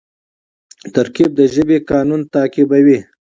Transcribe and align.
ترکیب 0.95 1.31
د 1.39 1.41
ژبي 1.53 1.77
قانون 1.91 2.21
تعقیبوي. 2.33 2.99